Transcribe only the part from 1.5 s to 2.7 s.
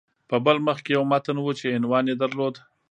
چې عنوان یې درلود